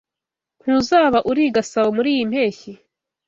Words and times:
Ntuzaba 0.61 1.19
uri 1.29 1.41
i 1.47 1.51
Gasabo 1.55 1.89
muriyi 1.97 2.21
mpeshyi? 2.31 2.71